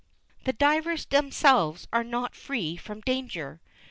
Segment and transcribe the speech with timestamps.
[0.45, 3.61] The divers themselves are not free from danger.